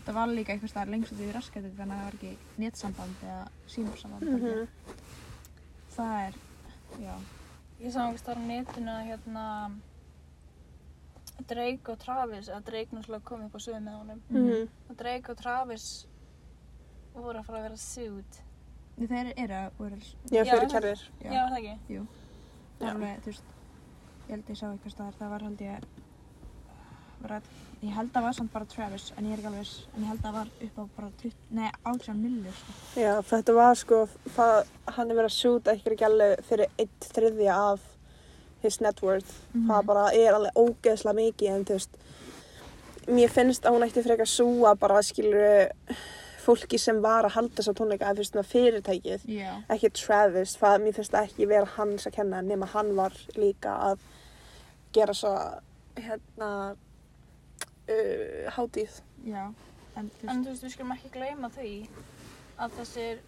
það 0.05 0.13
var 0.13 0.27
líka 0.27 0.53
einhvers 0.53 0.71
staðar 0.75 0.91
lengst 0.93 1.11
út 1.13 1.19
í 1.25 1.31
raskættu 1.33 1.71
þannig 1.77 1.95
að 1.97 2.01
það 2.01 2.05
var 2.05 2.17
ekki 2.19 2.37
netsamband 2.57 3.15
eða 3.23 3.47
símarsamband, 3.67 4.21
Mhm. 4.21 4.67
það 5.95 6.27
er, 6.27 6.33
já, 7.01 7.15
Ég 7.81 7.91
sá 7.91 8.05
einhvers 8.05 8.21
þar 8.21 8.37
á 8.37 8.43
netinu 8.45 8.91
að 8.93 9.07
hérna 9.09 9.71
Drake 11.47 11.89
og 11.91 11.99
Travis, 11.99 12.49
að 12.49 12.63
Drake 12.65 12.91
náttúrulega 12.95 13.23
kom 13.23 13.41
upp 13.45 13.55
á 13.55 13.59
sögum 13.59 13.83
með 13.87 13.97
honum 13.99 14.21
Mhm. 14.29 14.69
að 14.91 14.95
Drake 14.97 15.29
og 15.31 15.37
Travis 15.37 16.05
voru 17.15 17.39
að 17.39 17.45
fara 17.45 17.57
að 17.59 17.63
vera 17.63 17.77
sued 17.77 18.41
þeir 19.01 19.33
eru 19.37 19.53
að 19.53 19.71
voru 19.79 19.97
Já, 20.31 20.43
Já, 20.43 20.43
fyrir 20.45 20.67
það- 20.67 20.71
kærðir. 20.71 21.01
Já, 21.23 21.31
er 21.31 21.49
það 21.49 21.57
ekki? 21.57 21.77
Jú. 21.95 22.07
Já. 22.81 22.89
alveg, 22.91 23.19
þú 23.21 23.25
veist, 23.25 23.43
ég 24.27 24.29
held 24.29 24.45
ég 24.49 24.57
sá 24.57 24.65
eitthvað 24.71 24.91
staðar, 24.95 25.13
það 25.19 25.29
var 25.29 25.39
held 25.41 25.57
ég, 25.61 25.83
var, 27.21 27.41
ég 27.83 27.93
held 27.93 28.13
að 28.17 28.23
var 28.25 28.33
samt 28.33 28.51
bara 28.53 28.65
Travis, 28.65 29.11
en 29.17 29.25
ég 29.25 29.33
er 29.33 29.37
ekki 29.41 29.49
alveg, 29.51 29.59
viss, 29.59 29.87
en 29.95 30.03
ég 30.03 30.07
held 30.07 30.21
að 30.25 30.33
var 30.33 30.47
upp 30.67 30.77
á 30.77 30.83
bara 30.97 31.09
20, 31.21 31.33
nei, 31.51 31.71
18 31.85 32.21
millur, 32.21 32.51
sko. 32.53 32.73
Já, 33.01 33.21
þetta 33.21 33.53
var 33.57 33.75
sko, 33.75 33.99
það, 34.35 34.67
hann 34.97 35.11
er 35.11 35.15
verið 35.15 35.29
að 35.29 35.37
sjúta 35.37 35.75
eitthvað 35.75 35.97
gælu 36.01 36.29
fyrir 36.49 36.67
eitt 36.79 36.99
þriðja 37.13 37.55
af 37.73 37.81
his 38.63 38.79
net 38.81 39.01
worth. 39.01 39.35
Mhm. 39.53 39.67
Það 39.67 39.85
bara 39.85 40.07
er 40.13 40.33
alveg 40.37 40.53
ógeðslega 40.55 41.17
mikið 41.19 41.55
en 41.55 41.65
þú 41.65 41.77
veist, 41.77 42.01
mér 43.07 43.29
finnst 43.29 43.65
að 43.65 43.75
hún 43.75 43.87
ætti 43.87 44.03
frekar 44.05 44.29
súa 44.29 44.75
bara 44.79 45.01
skilur 45.01 45.71
fólki 46.41 46.79
sem 46.79 47.01
var 47.01 47.25
að 47.25 47.35
halda 47.37 47.55
þess 47.55 47.71
að 47.71 47.77
tónleika 47.79 48.05
eða 48.07 48.17
þú 48.17 48.23
veist, 48.23 48.33
svona 48.33 48.51
fyrirtækið. 48.51 49.25
Já. 49.29 49.51
Ekki 49.69 49.91
Travis, 49.93 50.55
það, 50.57 50.77
mér 50.85 50.95
finnst 50.97 51.17
ekki 51.21 51.47
vera 51.47 51.65
hans 51.77 52.07
að 52.07 52.15
kenna 52.17 52.41
nema 52.41 52.69
hann 52.73 52.95
var 52.97 53.17
líka 53.37 53.75
að 53.91 53.99
gera 54.95 55.13
svo, 55.13 55.33
hérna, 55.97 56.51
uh, 57.89 58.49
hátíð. 58.57 59.01
Já, 59.25 59.53
en 59.97 60.09
þú 60.17 60.47
veist, 60.49 60.63
við 60.63 60.73
skulum 60.73 60.95
ekki 60.95 61.13
gleyma 61.13 61.51
því 61.53 61.75
að 62.61 62.79
þessir 62.79 63.21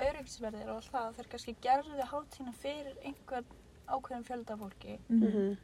öryggisverðir 0.00 0.68
og 0.68 0.76
allt 0.80 0.92
það, 0.92 1.16
þeir 1.16 1.30
kannski 1.32 1.56
gerðu 1.64 2.06
hátíðina 2.12 2.54
fyrir 2.60 3.00
einhvern 3.04 3.56
ákveðin 3.96 4.24
fjölda 4.26 4.56
fólki, 4.56 4.98
mhm, 5.08 5.24
Mhm. 5.26 5.56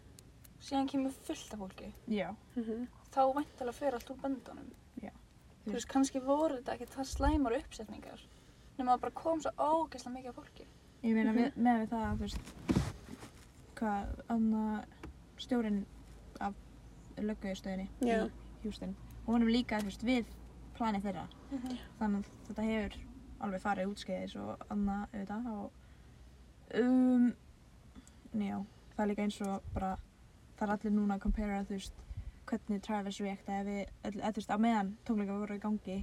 síðan 0.61 0.89
kemur 0.89 1.11
fullt 1.13 1.53
af 1.55 1.59
fólki, 1.61 1.93
já, 2.09 2.35
Mhm. 2.57 2.87
þá 3.13 3.21
væntalega 3.35 3.73
fyrir 3.75 3.95
allt 3.95 4.11
úr 4.11 4.21
böndunum. 4.23 4.71
Já. 5.03 5.11
Þú 5.67 5.73
veist, 5.73 5.89
kannski 5.89 6.21
voru 6.23 6.57
þetta 6.63 6.75
ekki 6.79 6.87
það 6.87 7.07
slæmar 7.17 7.57
uppsetningar, 7.59 8.21
nema 8.79 8.95
að 8.97 9.01
bara 9.01 9.11
kom 9.13 9.41
svo 9.41 9.51
ógeðslega 9.59 10.15
mikið 10.17 10.29
af 10.29 10.35
fólki. 10.37 10.67
ég 11.05 11.15
meina 11.15 11.33
Mhm. 11.33 11.39
með, 11.39 11.53
með 11.57 11.81
við 11.81 11.89
það, 11.89 12.17
þú 12.17 12.19
veist, 12.19 12.39
hvað, 13.77 14.07
anna, 14.29 14.85
stjórinn 15.39 15.85
af 16.41 16.55
löggauðstöðinni 17.17 17.89
Já. 18.01 18.25
í 18.27 18.31
Houston, 18.65 18.97
og 19.27 19.35
honum 19.35 19.49
líka, 19.49 19.79
þú 19.81 19.85
veist, 19.91 20.03
við 20.03 20.25
planið 20.77 21.03
þeirra, 21.03 21.29
þannig 22.01 22.25
að 22.25 22.27
þetta 22.49 22.63
hefur 22.63 22.97
alveg 23.41 23.61
farið 23.61 23.91
útskeiðis 23.93 24.37
og 24.37 24.59
annað 24.71 25.09
auðvitað 25.13 25.47
og 25.53 25.71
um, 26.81 27.35
já, 28.43 28.59
það 28.97 29.03
er 29.05 29.09
líka 29.13 29.23
eins 29.23 29.41
og 29.47 29.63
bara 29.75 29.97
það 30.59 30.67
er 30.69 30.73
allir 30.77 30.93
núna 30.93 31.15
að 31.17 31.21
compara 31.27 31.63
þú 31.65 31.77
veist 31.77 31.93
hvernig 32.47 32.83
Travis 32.83 33.19
reactaði 33.21 33.65
við, 33.67 33.89
öll- 34.05 34.21
eða 34.23 34.33
þú 34.33 34.41
veist, 34.41 34.51
á 34.55 34.59
meðan 34.59 34.97
tónleika 35.05 35.39
voru 35.41 35.55
í 35.57 35.63
gangi 35.63 35.97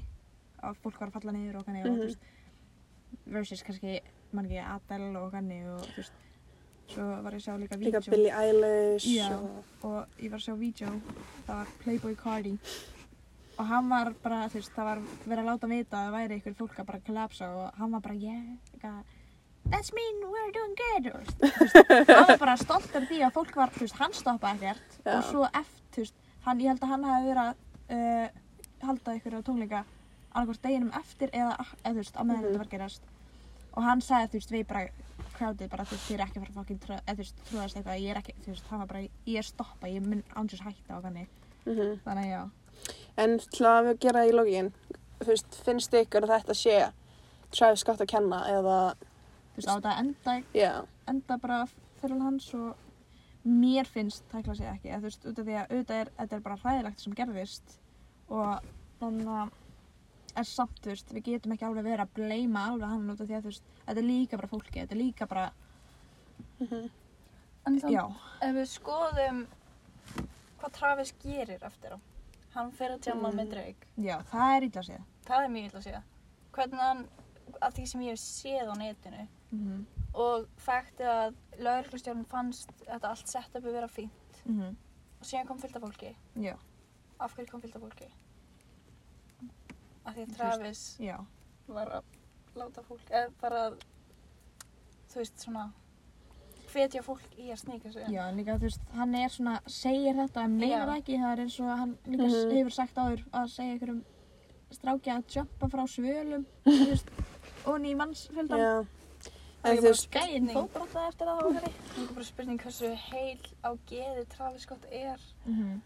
að 0.63 0.75
fólk 0.83 0.99
var 0.99 1.07
að 1.09 1.13
falla 1.19 1.31
niður 1.31 1.59
og 1.59 1.65
kanni 1.65 1.81
og 1.83 1.87
Mhm. 1.87 1.95
þú 1.95 2.03
veist 2.07 2.19
versus 3.25 3.63
kannski, 3.63 3.99
mann 4.31 4.45
ekki, 4.45 4.59
Adele 4.59 5.19
og 5.19 5.31
kanni 5.31 5.61
og 5.69 5.81
þú 5.81 5.95
veist 5.97 6.13
svo 6.93 7.03
var 7.23 7.31
ég 7.33 7.39
að 7.39 7.45
sjá 7.45 7.53
líka 7.57 7.77
Líka 7.79 7.99
vídeo 7.99 8.11
Billie 8.11 8.31
Eilish 8.31 9.07
Já. 9.07 9.29
og... 9.37 9.63
og 9.83 10.07
ég 10.19 10.29
var 10.31 10.39
að 10.39 10.45
sjá 10.47 10.55
vídeo 10.59 10.89
það 11.47 11.55
var 11.55 11.67
Playboy 11.83 12.15
Cardi 12.15 12.57
og 13.57 13.65
hann 13.69 13.87
var 13.89 14.13
bara, 14.23 14.47
þú 14.49 14.53
veist, 14.59 14.71
það 14.75 14.85
var 14.89 14.99
verið 15.27 15.39
að 15.43 15.45
láta 15.51 15.67
vita 15.69 15.97
að 15.97 16.05
það 16.07 16.15
væri 16.17 16.37
ykkur 16.41 16.55
fólk 16.57 16.79
að 16.79 16.85
bara 16.85 16.99
kollapsa 17.07 17.49
og 17.55 17.73
hann 17.77 17.91
var 17.91 18.01
bara, 18.01 18.15
yeah, 18.15 18.57
eitthvað, 18.73 19.03
that's 19.72 19.91
mean, 19.93 20.15
we're 20.32 20.51
doing 20.51 20.75
good 20.75 21.08
og, 21.13 21.20
veist, 21.22 21.75
hann 22.10 22.27
var 22.27 22.38
bara 22.41 22.55
stoltur 22.58 23.05
því 23.10 23.22
að 23.27 23.34
fólk 23.38 23.55
var, 23.55 23.72
veist, 23.79 23.96
hann 24.00 24.13
stoppaði 24.13 24.67
ekkert 24.72 24.98
Já. 25.05 25.17
og 25.17 25.24
svo 25.29 25.46
eftir, 25.53 26.12
hann, 26.46 26.60
ég 26.62 26.67
held 26.74 26.84
að 26.84 26.91
hann 26.93 27.03
hafi 27.10 27.29
verið 27.29 27.43
að 27.43 27.55
uh, 27.98 28.41
halda 28.84 29.15
ykkur 29.20 29.38
á 29.39 29.41
tónleika 29.48 29.84
annarkvort 30.34 30.63
deginum 30.65 30.91
eftir 31.00 31.29
eða, 31.34 31.55
eða 31.84 31.93
þú 31.93 32.00
veist, 32.01 32.15
á 32.17 32.22
meðan 32.24 32.41
Mhm. 32.43 32.48
þetta 32.50 32.63
var 32.63 32.72
gerast 32.74 33.01
og 33.74 33.84
hann 33.88 34.01
sagði, 34.01 34.27
þú 34.34 34.39
veist, 34.39 34.51
við 34.53 34.65
bara 34.67 34.84
crowdið 35.38 35.70
bara, 35.70 35.84
þú 35.86 35.96
veist, 35.96 36.08
þið 36.10 36.15
er 36.20 36.25
ekki 36.27 36.39
þú 37.15 37.22
veist, 37.24 37.39
trúðast 37.50 37.77
eitthvað, 37.79 38.01
ég 38.03 38.10
er 38.13 38.20
ekki, 38.22 38.34
þú 38.43 38.51
veist, 38.53 38.67
hann 38.70 38.79
var 38.84 38.88
bara, 38.91 39.05
ég 39.25 39.38
er 39.39 39.48
stoppa, 39.48 39.88
ég 39.89 40.05
mun 40.05 40.24
ánsins 40.36 40.62
hætta 40.65 40.98
og 40.98 41.03
kanni, 41.08 41.27
Mhm. 41.65 42.00
þannig 42.05 42.27
að 42.27 42.34
já, 42.34 42.43
En 43.17 43.38
til 43.39 43.65
að 43.70 44.00
gera 44.00 44.20
það 44.20 44.29
í 44.29 44.34
veist, 45.29 45.55
finnst 45.63 45.93
ykkur 45.93 46.25
að 46.25 46.34
þetta 46.34 46.53
sé 46.58 46.91
Travis 47.51 47.79
Scott 47.79 48.01
að 48.01 48.08
kenna 48.12 48.39
eða, 48.50 48.96
þú 49.53 49.60
veist, 49.62 49.69
á 49.69 49.75
þetta 49.77 49.95
enda, 50.03 50.36
já, 50.57 50.72
enda 51.07 51.38
bara 51.38 51.60
fyrir 52.01 52.22
hans 52.22 52.53
og 52.57 52.75
mér 53.45 53.86
finnst, 53.86 54.24
að 54.33 54.55
segja 54.57 54.74
ekki, 54.74 54.89
eða 54.89 55.00
þú 55.03 55.10
veist, 55.10 55.25
út 55.29 55.39
af 55.39 55.45
því 55.45 55.57
að 55.60 55.72
auðvitað 55.74 56.00
er, 56.03 56.12
þetta 56.17 56.36
er 56.36 56.45
bara 56.48 56.60
hræðilegt 56.63 57.00
sem 57.03 57.13
gerðist 57.13 57.75
og 58.29 58.72
þannig 59.01 59.27
að 59.27 59.51
er 60.41 60.48
samt, 60.50 60.79
þú 60.81 60.89
veist, 60.93 61.12
við 61.13 61.24
getum 61.27 61.51
ekki 61.53 61.65
alveg 61.67 61.83
verið 61.86 62.05
að 62.05 62.13
bleima 62.17 62.63
alveg 62.72 62.89
hann 62.89 63.10
út 63.13 63.22
af 63.22 63.27
því 63.29 63.36
að, 63.38 63.43
þú 63.43 63.51
veist, 63.51 63.67
þetta 63.86 64.00
er 64.01 64.07
líka 64.07 64.38
bara 64.39 64.48
fólki, 64.53 64.79
þetta 64.79 64.95
er 64.95 65.01
líka 65.03 65.27
bara, 65.29 65.48
mhm, 66.60 66.89
En 67.65 67.77
þá, 67.79 67.86
já, 67.93 68.01
ef 68.43 68.55
við 68.57 68.65
skoðum 68.74 69.38
hvað 70.60 70.74
Travis 70.75 71.13
gerir 71.24 71.62
eftir 71.63 71.93
á, 71.95 71.98
hann 72.55 72.72
fer 72.75 72.91
að 72.98 73.05
jamma 73.07 73.29
Mm. 73.31 73.38
með 73.39 73.51
Drake, 73.53 73.88
já, 73.98 74.17
það 74.31 74.55
er 74.57 74.63
illa 74.67 74.81
að 74.81 74.88
segja. 74.89 75.03
það 75.27 75.43
er 75.45 75.50
mjög 75.53 75.65
illa 75.69 75.79
að 75.79 75.83
segja. 75.88 76.01
Hvernig 76.53 76.79
hann, 76.83 77.05
af 77.67 77.74
því 77.74 77.86
sem 77.88 78.01
ég 78.01 78.10
hef 78.13 78.20
séð 78.20 78.70
á 78.72 78.75
netinu, 78.77 79.27
Mm 79.51 79.86
og 80.13 80.43
faktið 80.62 81.08
að 81.10 81.36
lauruglustjórn 81.65 82.25
fannst 82.29 82.70
þetta 82.86 83.10
allt 83.10 83.27
sett 83.32 83.55
upp 83.55 83.65
að 83.65 83.74
vera 83.74 83.88
fínt 83.88 84.41
-hmm. 84.46 84.75
og 85.20 85.25
síðan 85.25 85.48
kom 85.48 85.58
fyllt 85.60 85.75
af 85.75 85.82
fólki. 85.82 86.15
Já, 86.38 86.55
Af 87.20 87.34
hverju 87.36 87.48
kom 87.51 87.62
fyllt 87.62 87.75
af 87.75 87.82
fólki? 87.82 88.10
Af 90.05 90.13
því 90.15 90.22
að 90.25 90.36
Travis 90.38 90.82
já, 91.00 91.17
var 91.67 91.88
að 91.88 92.03
láta 92.60 92.84
fólk, 92.84 93.05
eða 93.10 93.29
bara 93.41 93.62
þú 95.10 95.15
veist, 95.22 95.39
svona, 95.39 95.72
hvetja 96.74 97.01
fólk 97.05 97.38
í 97.38 97.51
að 97.53 97.60
sníka 97.62 97.91
sig. 97.93 98.08
já, 98.10 98.27
en 98.29 98.38
líka, 98.38 98.55
þú 98.58 98.67
veist, 98.67 98.82
hann 98.93 99.15
er 99.15 99.29
svona, 99.29 99.60
segir 99.67 100.13
þetta 100.15 100.43
en 100.43 100.60
það 100.60 100.96
ekki, 100.98 101.17
það 101.22 101.32
er 101.32 101.39
eins 101.46 101.60
og 101.60 101.77
hann 101.77 101.98
líka 102.05 102.24
Mhm. 102.24 102.58
hefur 102.58 102.70
sagt 102.72 102.96
áður 102.98 103.24
að 103.34 103.48
segja 103.50 103.75
ykkur 103.77 103.89
um 103.89 104.03
stráki 104.72 105.10
að 105.12 105.24
jumpa 105.36 105.67
frá 105.70 105.84
svölum, 105.88 106.46
þú 106.65 106.86
veist, 106.89 107.10
og 107.65 107.79
ný 107.82 107.96
mannsfjöldan. 107.96 108.60
já. 108.60 108.86
Það 109.63 109.72
En 109.72 109.77
er 109.77 109.82
þú 109.82 109.88
veist, 109.88 110.03
spurning, 110.10 110.50
fótbrota 110.58 111.08
eftir 111.08 111.27
það 111.27 111.38
þá 111.39 111.43
hvernig? 111.43 111.75
það 111.93 112.03
er 112.03 112.13
bara 112.17 112.25
spurning 112.27 112.60
hversu 112.62 112.89
heil 112.96 113.39
á 113.63 113.70
geði 113.88 114.25
Travis 114.34 114.62
Scott 114.67 114.86
er. 114.91 115.20
Mm 115.46 115.82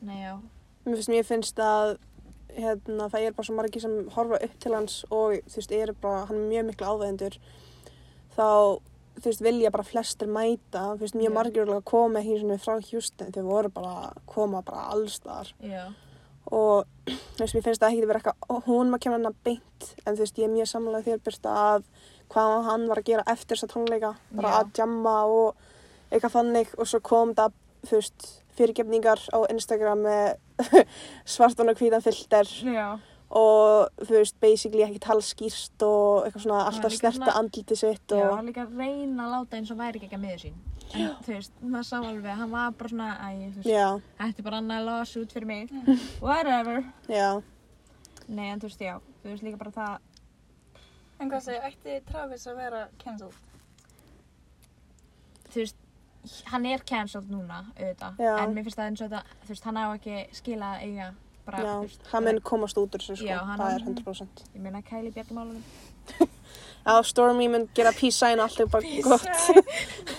Nei, 0.00 0.20
já. 0.22 0.34
mér 0.86 0.94
finnst, 0.96 1.08
mér 1.10 1.24
finnst 1.26 1.58
að 1.58 1.98
hérna, 2.58 3.08
það 3.10 3.22
er 3.26 3.32
bara 3.36 3.46
svo 3.46 3.54
margir 3.54 3.82
sem 3.82 3.96
horfa 4.14 4.38
upp 4.44 4.58
til 4.62 4.74
hans 4.74 5.04
og 5.10 5.32
þú 5.46 5.56
veist, 5.60 5.72
er 5.72 5.92
bara, 5.92 6.24
hann 6.26 6.36
er 6.38 6.48
mjög 6.52 6.66
miklu 6.70 6.86
áveðendur 6.86 7.38
þá, 8.36 8.46
þú 9.18 9.24
veist, 9.26 9.42
vilja 9.42 9.70
bara 9.74 9.84
flestir 9.84 10.30
mæta, 10.30 10.84
þú 10.96 11.02
veist, 11.02 11.14
mjög 11.18 11.34
margir 11.34 11.68
að 11.74 11.84
koma 11.84 12.22
svona 12.22 12.58
frá 12.62 12.78
Houston, 12.90 13.32
þau 13.34 13.42
voru 13.42 13.68
bara 13.74 13.94
að 14.08 14.22
koma 14.26 14.62
bara 14.62 14.86
allstar 14.94 15.52
Já. 15.62 15.88
Og 16.54 16.88
þú 17.08 17.42
veist, 17.42 17.54
mér 17.56 17.64
finnst 17.66 17.82
það 17.82 17.92
ekki 17.92 18.02
að 18.04 18.10
vera 18.10 18.20
eitthvað, 18.22 18.64
hún 18.66 18.90
maður 18.92 19.04
kemur 19.04 19.18
hann 19.18 19.30
að 19.30 19.40
beint 19.48 19.88
en 20.04 20.14
þú 20.16 20.22
veist, 20.24 20.38
ég 20.38 20.48
er 20.48 20.54
mjög 20.54 20.70
samlega 20.72 21.06
þér 21.06 21.22
byrsta 21.28 21.54
að 21.62 21.86
hvað 22.32 22.56
hann 22.68 22.88
var 22.90 23.00
að 23.00 23.08
gera 23.08 23.26
eftir 23.32 23.56
þessa 23.56 23.70
tónleika 23.72 24.12
bara 24.36 24.52
Já. 24.52 24.58
að 24.60 24.82
jamma 24.82 25.14
og 25.32 25.68
eitthvað 26.10 26.36
þannig 26.38 26.74
og 26.76 26.90
svo 26.90 27.00
kom 27.04 27.34
það, 27.38 27.56
þú 27.88 28.00
veist 28.00 28.28
fyrirgefningar 28.58 29.22
á 29.32 29.38
Instagram 29.52 30.04
með 30.04 30.82
svartan 31.36 31.70
og 31.72 31.78
hvítan 31.80 32.04
filter 32.04 32.48
Já. 32.64 32.88
Og 33.30 33.88
þú 34.00 34.14
veist, 34.16 34.36
basically 34.40 34.82
ekki 34.86 35.00
tala 35.04 35.20
skýrst 35.20 35.82
og 35.84 36.24
eitthvað 36.26 36.44
svona 36.46 36.60
Já, 36.62 36.66
alltaf 36.70 36.94
snerta 36.96 37.34
andliti 37.36 37.76
sitt 37.76 38.14
Já, 38.14 38.22
og 38.30 38.36
hann 38.38 38.46
líka 38.48 38.64
að 38.64 38.78
reyna 38.80 39.26
að 39.26 39.34
láta 39.34 39.58
eins 39.58 39.70
og 39.74 39.78
væri 39.82 40.00
ekki 40.00 40.16
að 40.16 40.22
miður 40.24 40.42
sín. 40.46 40.54
En 40.96 41.10
þú 41.26 41.34
veist, 41.34 41.52
maður 41.60 41.84
sá 41.90 41.96
alveg, 41.98 42.30
hann 42.38 42.50
var 42.54 42.70
bara 42.78 42.88
svona, 42.88 43.08
æ, 43.20 43.28
þú 43.52 43.58
veist, 43.60 43.68
já, 43.68 43.88
þetta 44.22 44.40
er 44.40 44.46
bara 44.46 44.60
annað 44.62 44.86
lawsuit 44.88 45.34
fyrir 45.36 45.46
mig. 45.50 45.74
Whatever. 46.24 46.84
já, 47.12 47.42
Nei, 48.28 48.46
en 48.52 48.60
þú 48.60 48.70
veist, 48.70 48.80
já, 48.86 48.94
þú 49.22 49.28
veist 49.34 49.44
líka 49.44 49.60
bara 49.60 49.74
það, 49.76 49.98
En 51.18 51.30
hvað 51.32 51.44
segir, 51.44 51.62
ætti 51.68 52.00
Travis 52.06 52.46
að 52.46 52.56
vera 52.62 52.80
cancelled? 53.02 53.44
þú 55.52 55.60
veist, 55.64 55.76
hann 56.52 56.66
er 56.68 56.82
cancelled 56.86 57.30
núna, 57.32 57.62
auðvitað. 57.76 58.18
Já. 58.22 58.32
En 58.42 58.52
mér 58.54 58.66
finnst 58.66 58.78
það 58.78 58.90
eins 58.90 59.02
og 59.04 59.10
þetta, 59.10 59.38
þú 59.44 59.52
veist, 59.54 59.64
hann 59.68 59.80
á 59.80 59.84
ekki 59.96 60.18
skila 60.36 60.72
að 60.76 60.84
eiga 60.86 61.08
bara, 61.48 61.62
Já, 61.64 61.74
veist, 61.82 62.04
hann 62.12 62.26
mun 62.28 62.40
komast 62.44 62.78
út 62.80 62.94
úr 62.96 63.04
þessu 63.04 63.16
sko, 63.22 63.38
það 63.60 63.72
er 63.74 63.86
100%. 63.86 64.44
ég 64.54 64.60
meina 64.66 64.82
Kæli 64.84 65.12
Bjargamálunum. 65.14 65.64
Já, 66.18 66.94
Stormy 67.10 67.48
mun 67.48 67.66
gera 67.76 67.94
peace 67.96 68.18
sign 68.18 68.38
og 68.42 68.48
allt 68.48 68.60
er 68.60 68.70
bara 68.72 68.84
gott. 69.08 69.26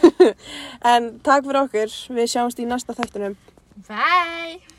en 0.94 1.14
takk 1.26 1.46
fyrir 1.46 1.62
okkur, 1.64 1.96
við 2.18 2.34
sjáumst 2.34 2.60
í 2.62 2.68
næsta 2.70 2.98
þættinum. 2.98 3.38
Bye! 3.88 4.79